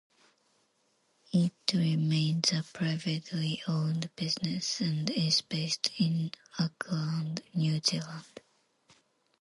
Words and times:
It 1.31 1.53
remains 1.75 2.53
a 2.53 2.63
privately 2.63 3.61
owned 3.67 4.09
business 4.15 4.81
and 4.81 5.07
is 5.11 5.41
based 5.41 5.91
in 5.99 6.31
Auckland, 6.59 7.43
New 7.53 7.79
Zealand. 7.85 8.39